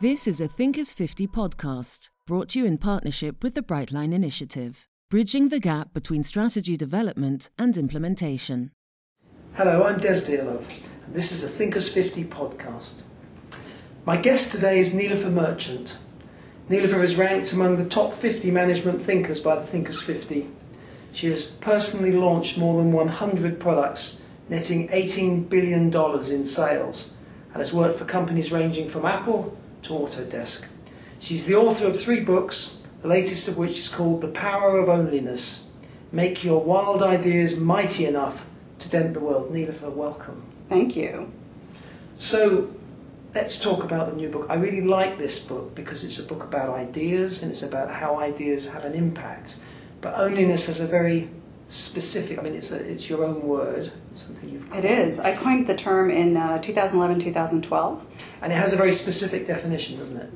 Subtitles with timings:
[0.00, 4.86] This is a Thinkers 50 podcast brought to you in partnership with the Brightline Initiative,
[5.10, 8.70] bridging the gap between strategy development and implementation.
[9.54, 13.02] Hello, I'm Des Dearlove, and this is a Thinkers 50 podcast.
[14.06, 15.98] My guest today is Nilofer Merchant.
[16.70, 20.48] Nilofer is ranked among the top 50 management thinkers by the Thinkers 50.
[21.10, 27.16] She has personally launched more than 100 products, netting $18 billion in sales,
[27.52, 30.68] and has worked for companies ranging from Apple to Autodesk.
[31.20, 34.88] She's the author of three books, the latest of which is called The Power of
[34.88, 35.70] Onlyness
[36.12, 39.52] Make Your Wild Ideas Mighty Enough to Dent the World.
[39.52, 40.42] Nilofer, welcome.
[40.68, 41.30] Thank you.
[42.16, 42.74] So,
[43.34, 44.46] let's talk about the new book.
[44.48, 48.18] I really like this book because it's a book about ideas and it's about how
[48.18, 49.58] ideas have an impact.
[50.00, 51.28] But onlyness has a very
[51.68, 55.20] specific, I mean, it's, a, it's your own word, something you've It is.
[55.20, 58.06] I coined the term in uh, 2011 2012.
[58.40, 60.30] And it has a very specific definition, doesn't it?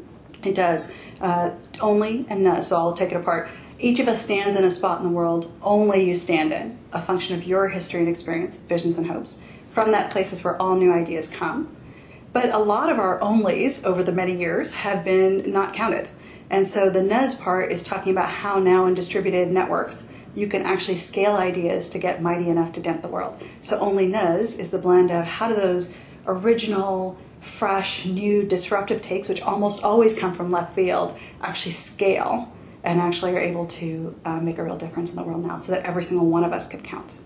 [0.45, 0.95] It does.
[1.21, 3.49] Uh, only and uh, so I'll take it apart.
[3.79, 7.01] Each of us stands in a spot in the world only you stand in, a
[7.01, 9.43] function of your history and experience, visions and hopes.
[9.71, 11.75] From that place is where all new ideas come.
[12.33, 16.11] But a lot of our onlys over the many years have been not counted.
[16.51, 20.63] And so the ness part is talking about how now in distributed networks you can
[20.63, 23.43] actually scale ideas to get mighty enough to dent the world.
[23.61, 29.43] So onlyness is the blend of how do those original, fresh, new, disruptive takes, which
[29.43, 32.53] almost always come from left field, actually scale
[32.85, 35.73] and actually are able to uh, make a real difference in the world now so
[35.73, 37.21] that every single one of us could count.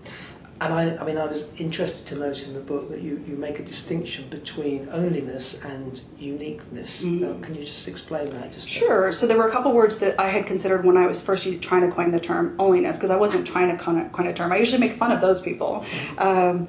[0.59, 3.35] And I, I mean, I was interested to note in the book that you, you
[3.35, 7.05] make a distinction between onlyness and uniqueness.
[7.05, 7.43] Mm-hmm.
[7.43, 8.53] Uh, can you just explain that?
[8.53, 9.11] Just Sure.
[9.11, 11.87] So there were a couple words that I had considered when I was first trying
[11.87, 14.51] to coin the term onlyness, because I wasn't trying to coin a, coin a term.
[14.51, 15.85] I usually make fun of those people.
[16.17, 16.67] Um,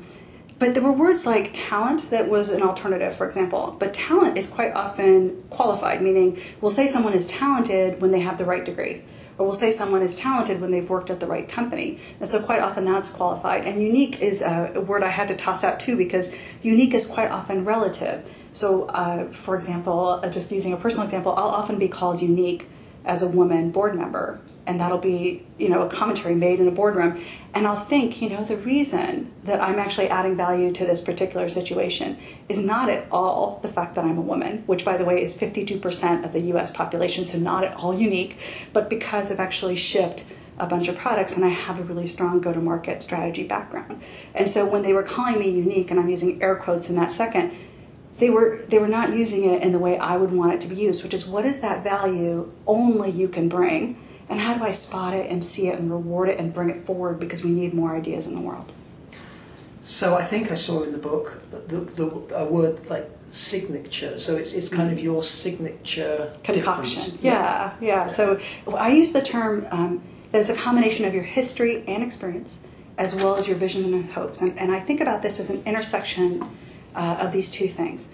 [0.58, 3.76] but there were words like talent that was an alternative, for example.
[3.78, 8.36] But talent is quite often qualified, meaning we'll say someone is talented when they have
[8.36, 9.02] the right degree
[9.38, 12.00] or we'll say someone is talented when they've worked at the right company.
[12.18, 13.64] And so quite often that's qualified.
[13.64, 17.30] And unique is a word I had to toss out too because unique is quite
[17.30, 18.28] often relative.
[18.50, 22.66] So, uh, for example, uh, just using a personal example, I'll often be called unique
[23.08, 26.70] as a woman board member and that'll be you know a commentary made in a
[26.70, 27.20] boardroom
[27.54, 31.48] and i'll think you know the reason that i'm actually adding value to this particular
[31.48, 32.18] situation
[32.48, 35.36] is not at all the fact that i'm a woman which by the way is
[35.36, 38.38] 52% of the us population so not at all unique
[38.72, 42.40] but because i've actually shipped a bunch of products and I have a really strong
[42.40, 44.02] go to market strategy background.
[44.34, 47.12] And so when they were calling me unique, and I'm using air quotes in that
[47.12, 47.52] second,
[48.18, 50.68] they were they were not using it in the way I would want it to
[50.68, 53.96] be used, which is what is that value only you can bring
[54.28, 56.84] and how do I spot it and see it and reward it and bring it
[56.84, 58.72] forward because we need more ideas in the world?
[59.80, 64.18] So I think I saw in the book the, the, a word like signature.
[64.18, 67.18] So it's, it's kind of your signature concoction.
[67.22, 68.06] Yeah, yeah, yeah.
[68.06, 68.38] So
[68.76, 70.02] I use the term um,
[70.32, 72.64] that it's a combination of your history and experience
[72.98, 74.42] as well as your vision and hopes.
[74.42, 76.44] And, and I think about this as an intersection
[76.94, 78.08] uh, of these two things.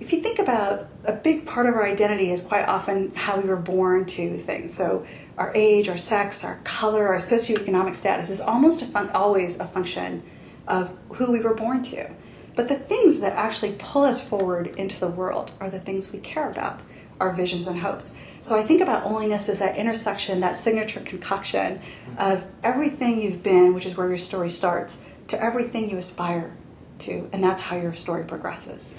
[0.00, 3.48] If you think about a big part of our identity is quite often how we
[3.48, 4.74] were born to things.
[4.74, 5.06] So
[5.38, 10.22] our age, our sex, our color, our socioeconomic status is almost a always a function
[10.66, 12.10] of who we were born to.
[12.54, 16.18] But the things that actually pull us forward into the world are the things we
[16.18, 16.82] care about,
[17.18, 18.18] our visions and hopes.
[18.40, 21.80] So I think about onlyness as that intersection, that signature concoction
[22.18, 26.54] of everything you've been, which is where your story starts, to everything you aspire
[27.02, 27.28] to.
[27.32, 28.96] And that's how your story progresses.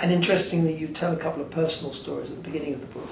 [0.00, 3.10] And interestingly, you tell a couple of personal stories at the beginning of the book.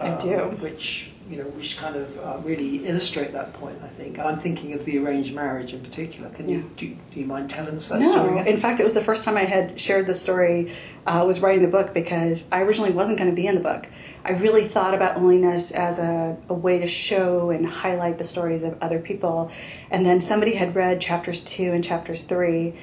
[0.00, 0.38] I um, do.
[0.60, 4.18] Which, you know, which kind of uh, really illustrate that point, I think.
[4.18, 6.28] I'm thinking of the arranged marriage in particular.
[6.30, 8.46] Can you, do, do you mind telling us that story No, again?
[8.46, 10.72] in fact, it was the first time I had shared the story.
[11.06, 13.60] I uh, was writing the book because I originally wasn't going to be in the
[13.60, 13.86] book.
[14.24, 18.62] I really thought about onlyness as a, a way to show and highlight the stories
[18.62, 19.52] of other people.
[19.90, 22.74] And then somebody had read chapters two and chapters three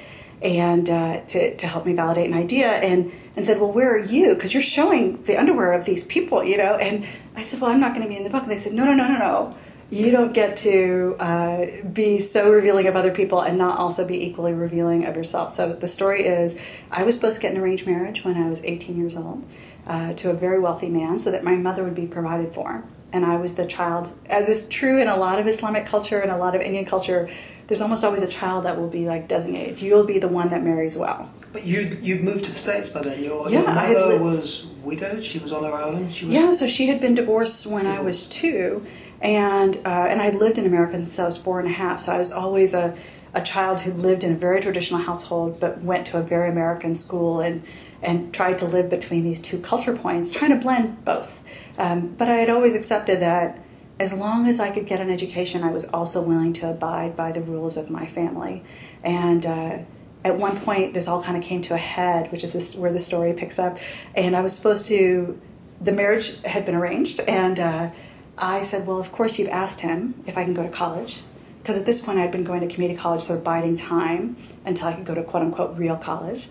[0.42, 3.98] and uh, to, to help me validate an idea and, and said, well, where are
[3.98, 4.34] you?
[4.34, 6.74] Because you're showing the underwear of these people, you know?
[6.74, 7.06] And
[7.36, 8.42] I said, well, I'm not going to be in the book.
[8.42, 9.56] And they said, no, no, no, no, no.
[9.90, 14.24] You don't get to uh, be so revealing of other people and not also be
[14.24, 15.50] equally revealing of yourself.
[15.50, 16.60] So the story is
[16.90, 19.46] I was supposed to get an arranged marriage when I was 18 years old
[19.86, 22.84] uh, to a very wealthy man so that my mother would be provided for.
[23.12, 26.30] And I was the child, as is true in a lot of Islamic culture and
[26.30, 27.28] a lot of Indian culture,
[27.66, 29.80] there's almost always a child that will be like designated.
[29.80, 31.30] You'll be the one that marries well.
[31.52, 33.22] But you you moved to the States by then.
[33.22, 35.24] Your, Yeah, your mother li- was widowed.
[35.24, 36.08] She was on her own.
[36.08, 38.84] She was Yeah, so she had been divorced when I was two,
[39.20, 42.00] and uh, and I lived in America since I was four and a half.
[42.00, 42.94] So I was always a
[43.34, 46.94] a child who lived in a very traditional household but went to a very American
[46.94, 47.62] school and
[48.02, 51.42] and tried to live between these two culture points, trying to blend both.
[51.78, 53.58] Um, but I had always accepted that
[54.02, 57.30] as long as I could get an education, I was also willing to abide by
[57.30, 58.64] the rules of my family.
[59.04, 59.78] And uh,
[60.24, 62.92] at one point, this all kind of came to a head, which is this, where
[62.92, 63.78] the story picks up.
[64.16, 65.40] And I was supposed to,
[65.80, 67.90] the marriage had been arranged, and uh,
[68.36, 71.20] I said, Well, of course, you've asked him if I can go to college.
[71.62, 74.88] Because at this point, I'd been going to community college, sort of biding time until
[74.88, 76.48] I could go to quote unquote real college.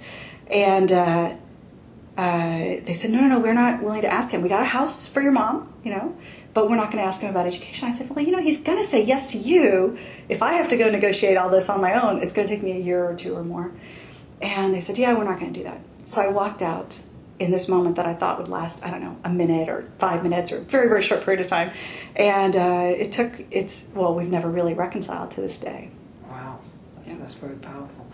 [0.49, 1.35] And uh,
[2.17, 4.41] uh, they said, no, no, no, we're not willing to ask him.
[4.41, 6.15] We got a house for your mom, you know,
[6.53, 7.87] but we're not going to ask him about education.
[7.87, 9.97] I said, well, you know, he's going to say yes to you.
[10.27, 12.63] If I have to go negotiate all this on my own, it's going to take
[12.63, 13.71] me a year or two or more.
[14.41, 15.79] And they said, yeah, we're not going to do that.
[16.05, 17.01] So I walked out
[17.39, 20.23] in this moment that I thought would last, I don't know, a minute or five
[20.23, 21.71] minutes or a very, very short period of time.
[22.15, 25.89] And uh, it took, it's, well, we've never really reconciled to this day.
[26.29, 26.59] Wow,
[26.97, 27.17] that's, yeah.
[27.17, 28.07] that's very powerful.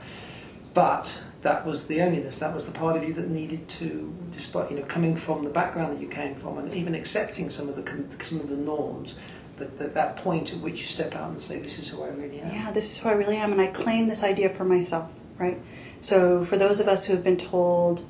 [0.74, 4.72] But that was the onlyness, that was the part of you that needed to, despite
[4.72, 7.76] you know coming from the background that you came from, and even accepting some of
[7.76, 9.20] the some of the norms.
[9.58, 12.10] That, that, that point at which you step out and say, "This is who I
[12.10, 14.66] really am." Yeah, this is who I really am, and I claim this idea for
[14.66, 15.12] myself.
[15.40, 15.58] Right.
[16.00, 18.04] So for those of us who have been told.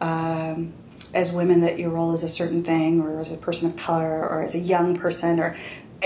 [0.00, 0.72] Um,
[1.14, 4.28] as women that your role is a certain thing or as a person of color
[4.28, 5.56] or as a young person or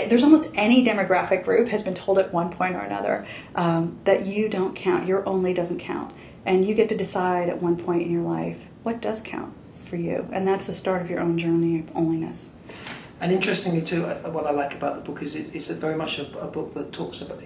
[0.09, 4.27] there's almost any demographic group has been told at one point or another um, that
[4.27, 6.13] you don't count your only doesn't count
[6.45, 9.97] and you get to decide at one point in your life what does count for
[9.97, 10.29] you.
[10.33, 12.55] And that's the start of your own journey of onlyness.
[13.21, 16.25] And interestingly, too, uh, what I like about the book is it's, very much a,
[16.25, 17.41] book that talks about,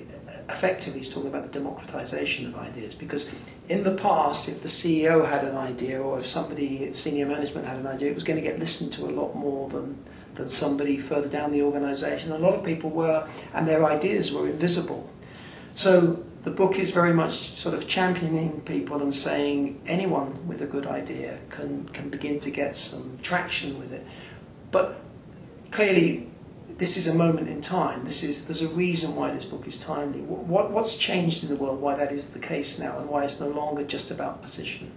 [0.49, 2.95] effectively, is talking about the democratization of ideas.
[2.95, 3.31] Because
[3.69, 7.77] in the past, if the CEO had an idea or if somebody, senior management had
[7.77, 10.03] an idea, it was going to get listened to a lot more than,
[10.37, 12.33] than somebody further down the organization.
[12.33, 15.11] A lot of people were, and their ideas were invisible.
[15.75, 20.67] So the book is very much sort of championing people and saying anyone with a
[20.67, 24.07] good idea can, can begin to get some traction with it.
[24.71, 25.01] But
[25.73, 26.29] clearly,
[26.79, 28.05] this is a moment in time.
[28.05, 30.21] This is there's a reason why this book is timely.
[30.21, 31.81] What, what's changed in the world?
[31.81, 34.93] Why that is the case now, and why it's no longer just about position?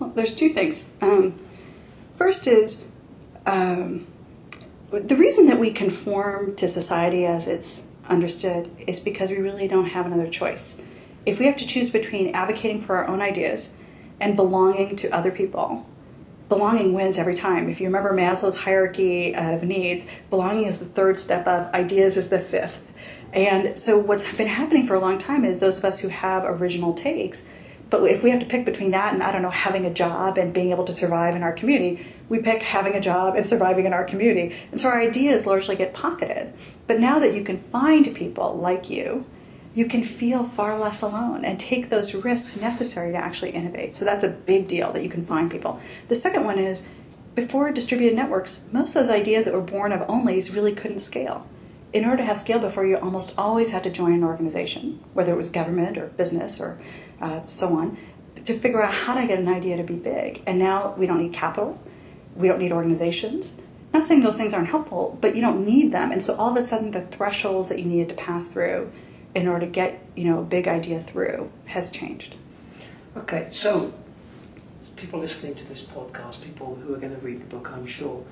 [0.00, 0.94] Well, there's two things.
[1.00, 1.38] Um,
[2.12, 2.88] first is
[3.46, 4.08] um,
[4.90, 9.86] the reason that we conform to society as it's understood is because we really don't
[9.86, 10.82] have another choice.
[11.24, 13.76] If we have to choose between advocating for our own ideas
[14.20, 15.86] and belonging to other people,
[16.48, 17.68] belonging wins every time.
[17.68, 22.28] If you remember Maslow's hierarchy of needs, belonging is the third step of ideas is
[22.28, 22.92] the fifth.
[23.32, 26.44] And so what's been happening for a long time is those of us who have
[26.44, 27.50] original takes
[27.92, 30.38] but if we have to pick between that and, I don't know, having a job
[30.38, 33.84] and being able to survive in our community, we pick having a job and surviving
[33.84, 34.56] in our community.
[34.70, 36.54] And so our ideas largely get pocketed.
[36.86, 39.26] But now that you can find people like you,
[39.74, 43.94] you can feel far less alone and take those risks necessary to actually innovate.
[43.94, 45.78] So that's a big deal that you can find people.
[46.08, 46.88] The second one is
[47.34, 51.46] before distributed networks, most of those ideas that were born of onlys really couldn't scale.
[51.92, 55.32] In order to have scale before, you almost always had to join an organization, whether
[55.32, 56.78] it was government or business or
[57.20, 57.98] uh, so on,
[58.44, 60.42] to figure out how to get an idea to be big.
[60.46, 61.80] And now we don't need capital,
[62.34, 63.60] we don't need organizations.
[63.92, 66.12] Not saying those things aren't helpful, but you don't need them.
[66.12, 68.90] And so all of a sudden, the thresholds that you needed to pass through
[69.34, 72.36] in order to get you know a big idea through has changed.
[73.16, 73.92] Okay, so
[74.96, 78.24] people listening to this podcast, people who are going to read the book, I'm sure,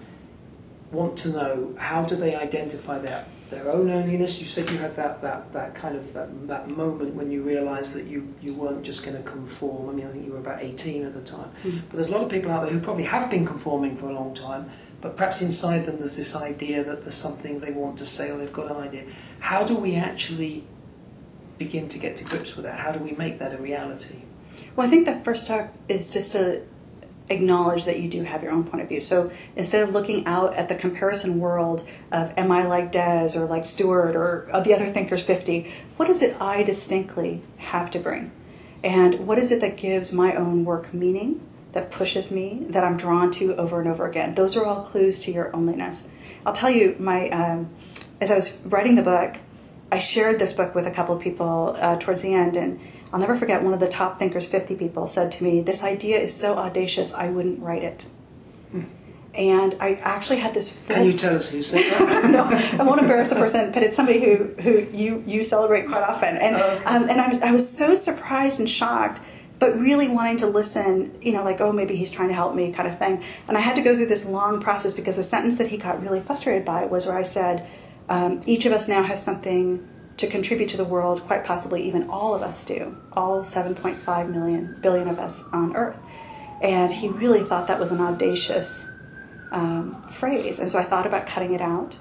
[0.90, 4.40] want to know how do they identify that their own onlyness.
[4.40, 7.94] You said you had that, that, that kind of that, that moment when you realised
[7.94, 9.90] that you, you weren't just going to conform.
[9.90, 11.50] I mean, I think you were about 18 at the time.
[11.62, 11.82] Mm.
[11.88, 14.12] But there's a lot of people out there who probably have been conforming for a
[14.12, 18.06] long time, but perhaps inside them there's this idea that there's something they want to
[18.06, 19.04] say or they've got an idea.
[19.40, 20.64] How do we actually
[21.58, 22.78] begin to get to grips with that?
[22.78, 24.22] How do we make that a reality?
[24.76, 26.62] Well, I think the first step is just to
[27.30, 29.00] acknowledge that you do have your own point of view.
[29.00, 33.46] So instead of looking out at the comparison world of am I like Des or
[33.46, 38.32] like Stewart or the other thinkers 50, what is it I distinctly have to bring?
[38.82, 41.40] And what is it that gives my own work meaning,
[41.72, 44.34] that pushes me, that I'm drawn to over and over again?
[44.34, 46.08] Those are all clues to your onlyness.
[46.44, 47.68] I'll tell you, my um,
[48.20, 49.36] as I was writing the book,
[49.92, 52.80] I shared this book with a couple of people uh, towards the end, and
[53.12, 56.18] I'll never forget one of the top thinkers 50 people said to me, This idea
[56.20, 58.06] is so audacious, I wouldn't write it.
[58.70, 58.84] Hmm.
[59.34, 60.86] And I actually had this.
[60.86, 62.30] Full Can you tell us who said that?
[62.30, 66.02] no, I won't embarrass the person, but it's somebody who, who you, you celebrate quite
[66.02, 66.36] often.
[66.36, 69.20] And, oh, um, and I was, I was so surprised and shocked
[69.60, 72.72] but really wanting to listen, you know, like, oh, maybe he's trying to help me
[72.72, 73.22] kind of thing.
[73.46, 76.02] And I had to go through this long process because the sentence that he got
[76.02, 77.68] really frustrated by was where I said,
[78.08, 79.86] um, each of us now has something
[80.20, 84.78] to contribute to the world, quite possibly even all of us do, all 7.5 million
[84.82, 85.98] billion of us on Earth.
[86.62, 88.92] And he really thought that was an audacious
[89.50, 90.60] um, phrase.
[90.60, 91.98] And so I thought about cutting it out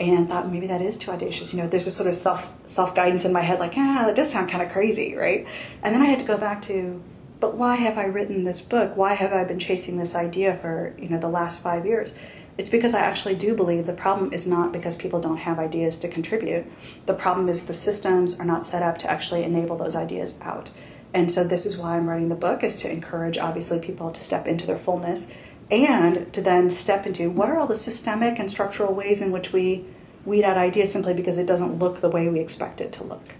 [0.00, 1.54] and thought maybe that is too audacious.
[1.54, 4.16] You know, there's a sort of self self guidance in my head, like, ah, that
[4.16, 5.46] does sound kind of crazy, right?
[5.84, 7.00] And then I had to go back to,
[7.38, 8.96] but why have I written this book?
[8.96, 12.18] Why have I been chasing this idea for you know the last five years?
[12.56, 15.96] It's because I actually do believe the problem is not because people don't have ideas
[15.98, 16.66] to contribute.
[17.06, 20.70] The problem is the systems are not set up to actually enable those ideas out.
[21.12, 24.20] And so this is why I'm writing the book is to encourage obviously people to
[24.20, 25.34] step into their fullness
[25.70, 29.52] and to then step into what are all the systemic and structural ways in which
[29.52, 29.84] we
[30.24, 33.34] weed out ideas simply because it doesn't look the way we expect it to look.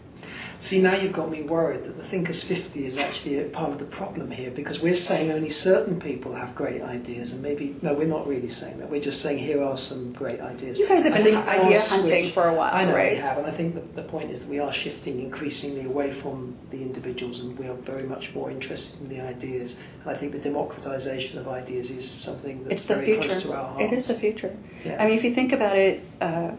[0.64, 3.78] See, now you've got me worried that the Thinkers 50 is actually a part of
[3.78, 7.92] the problem here because we're saying only certain people have great ideas, and maybe, no,
[7.92, 8.88] we're not really saying that.
[8.88, 10.78] We're just saying here are some great ideas.
[10.78, 13.12] You guys have been idea hunting for a while, I know right?
[13.12, 16.10] we have, and I think the, the point is that we are shifting increasingly away
[16.10, 19.78] from the individuals and we are very much more interested in the ideas.
[20.00, 23.28] And I think the democratization of ideas is something that's it's the very future.
[23.28, 23.82] close to our hearts.
[23.82, 24.56] It is the future.
[24.82, 24.96] Yeah.
[24.98, 26.52] I mean, if you think about it, uh,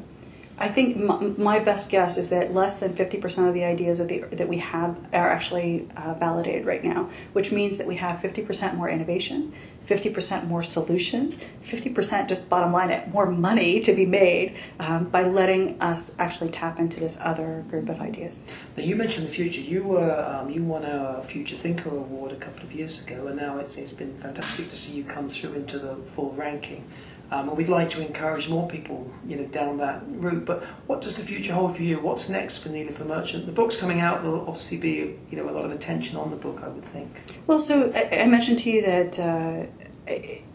[0.58, 0.98] I think
[1.38, 4.60] my, best guess is that less than 50% of the ideas of the, that we
[4.60, 9.52] have are actually uh, validated right now, which means that we have 50% more innovation,
[9.86, 15.24] 50% more solutions, 50% just bottom line it, more money to be made um, by
[15.24, 18.46] letting us actually tap into this other group of ideas.
[18.78, 19.62] Now you mentioned the future.
[19.62, 23.36] You were um, you won our Future Thinker Award a couple of years ago, and
[23.36, 26.88] now it's it's been fantastic to see you come through into the full ranking.
[27.32, 30.46] Um, and we'd like to encourage more people, you know, down that route.
[30.46, 32.00] But what does the future hold for you?
[32.00, 33.46] What's next for Nilofer Merchant?
[33.46, 34.22] The book's coming out.
[34.22, 37.12] There'll obviously be, you know, a lot of attention on the book, I would think.
[37.48, 39.66] Well, so I, I mentioned to you that uh,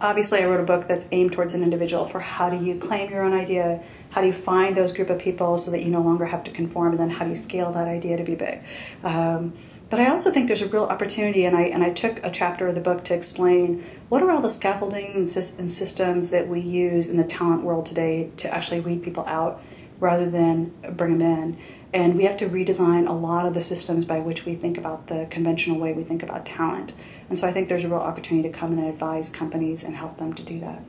[0.00, 3.10] obviously I wrote a book that's aimed towards an individual for how do you claim
[3.10, 6.02] your own idea, how do you find those group of people so that you no
[6.02, 8.60] longer have to conform, and then how do you scale that idea to be big.
[9.02, 9.54] Um,
[9.90, 12.68] but I also think there's a real opportunity, and I and I took a chapter
[12.68, 17.08] of the book to explain what are all the scaffolding and, systems that we use
[17.08, 19.60] in the talent world today to actually weed people out
[19.98, 21.58] rather than bring them in.
[21.92, 25.08] And we have to redesign a lot of the systems by which we think about
[25.08, 26.92] the conventional way we think about talent.
[27.28, 29.96] And so I think there's a real opportunity to come in and advise companies and
[29.96, 30.82] help them to do that.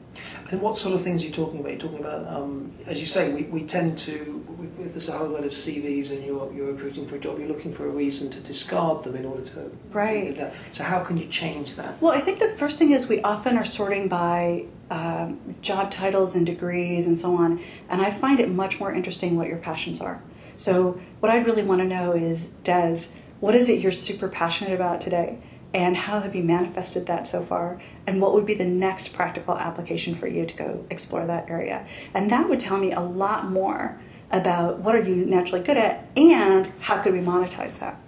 [0.52, 1.72] And what sort of things are you talking about?
[1.72, 4.46] You're talking about, um, as you say, we, we tend to,
[4.80, 7.74] there's a whole lot of CVs and you're, you're recruiting for a job, you're looking
[7.74, 9.72] for a reason to discard them in order to.
[9.92, 10.52] Right.
[10.72, 12.02] So, how can you change that?
[12.02, 16.36] Well, I think the first thing is we often are sorting by um, job titles
[16.36, 17.64] and degrees and so on.
[17.90, 20.22] And I find it much more interesting what your passions are.
[20.56, 23.08] So, what I'd really want to know is, Des,
[23.40, 25.40] what is it you're super passionate about today?
[25.74, 27.80] And how have you manifested that so far?
[28.06, 31.86] And what would be the next practical application for you to go explore that area?
[32.14, 34.00] And that would tell me a lot more
[34.32, 38.01] about what are you naturally good at and how could we monetize that.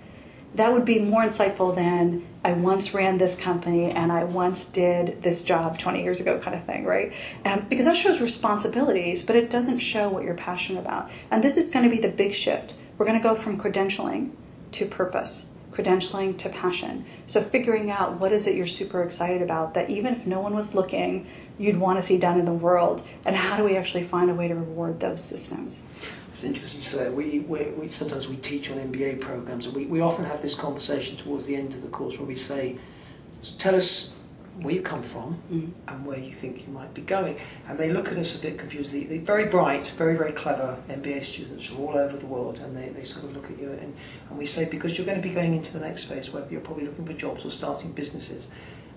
[0.56, 5.24] That would be more insightful than I once ran this company and I once did
[5.24, 7.14] this job 20 years ago, kind of thing, right?
[7.46, 11.10] Um, because that shows responsibilities, but it doesn't show what you're passionate about.
[11.32, 12.76] And this is going to be the big shift.
[12.98, 14.32] We're going to go from credentialing
[14.74, 17.06] to purpose credentialing to passion.
[17.26, 20.54] So figuring out what is it you're super excited about that even if no one
[20.54, 24.04] was looking, you'd want to see done in the world, and how do we actually
[24.04, 25.88] find a way to reward those systems?
[26.34, 27.10] It's interesting to say.
[27.12, 30.56] We, we, we sometimes we teach on MBA programs, and we, we often have this
[30.56, 32.80] conversation towards the end of the course where we say,
[33.60, 34.16] "Tell us
[34.62, 35.72] where you come from mm.
[35.88, 37.40] and where you think you might be going.
[37.68, 38.94] And they look at us a bit confused.
[38.94, 42.76] They're they very bright, very, very clever MBA students from all over the world, and
[42.76, 43.96] they, they sort of look at you and,
[44.30, 46.62] and we say, because you're going to be going into the next phase where you're
[46.62, 48.50] probably looking for jobs or starting businesses.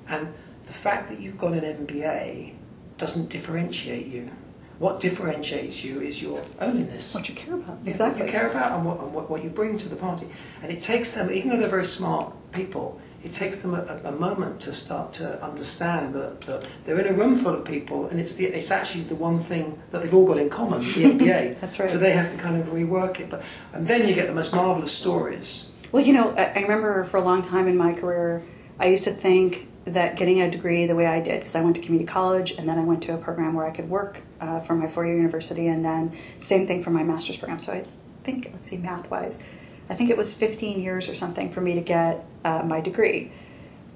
[0.09, 0.33] And
[0.67, 2.55] the fact that you've got an MBA
[2.97, 4.31] doesn't differentiate you.
[4.79, 7.15] What differentiates you is your ownness.
[7.15, 7.79] What you care about.
[7.87, 8.23] Exactly.
[8.23, 10.29] What you care about and, what, and what, what you bring to the party.
[10.63, 14.13] And it takes them, even though they're very smart people, it takes them a, a,
[14.13, 18.21] moment to start to understand that, that, they're in a room full of people and
[18.21, 21.59] it's, the, it's actually the one thing that they've all got in common, the MBA.
[21.59, 21.91] That's right.
[21.91, 23.31] So they have to kind of rework it.
[23.31, 23.43] But,
[23.73, 25.73] and then you get the most marvellous stories.
[25.91, 28.43] Well, you know, I remember for a long time in my career,
[28.79, 31.77] I used to think that getting a degree the way I did, because I went
[31.77, 34.61] to community college and then I went to a program where I could work uh,
[34.61, 37.61] for my four year university and then same thing for my master's program.
[37.61, 37.85] So I
[38.25, 39.43] think, let's see, math wise,
[39.89, 43.31] I think it was 15 years or something for me to get uh, my degree.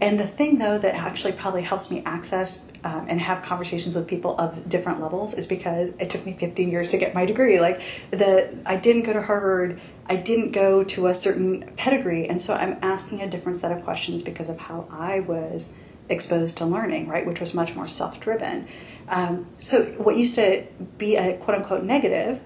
[0.01, 4.09] And the thing, though, that actually probably helps me access um, and have conversations with
[4.09, 7.61] people of different levels is because it took me 15 years to get my degree.
[7.61, 12.41] Like the, I didn't go to Harvard, I didn't go to a certain pedigree, and
[12.41, 16.67] so I'm asking a different set of questions because of how I was exposed to
[16.67, 18.67] learning, right, which was much more self-driven.
[19.09, 20.67] Um, so what used to
[20.99, 22.41] be a quote unquote negative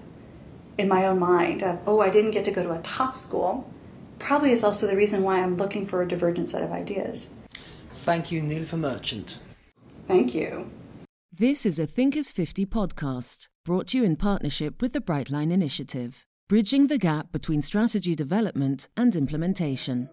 [0.77, 3.71] in my own mind of, oh, I didn't get to go to a top school,
[4.19, 7.31] probably is also the reason why I'm looking for a divergent set of ideas.
[7.89, 9.39] Thank you, Nilofer Merchant.
[10.07, 10.69] Thank you.
[11.31, 16.25] This is a Thinkers 50 podcast brought to you in partnership with the Brightline Initiative,
[16.47, 20.09] bridging the gap between strategy development and implementation.